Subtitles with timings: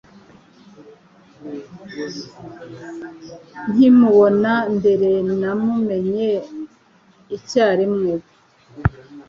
[3.71, 6.29] Nkimubona mbere, namumenye
[7.37, 8.13] icyarimwe.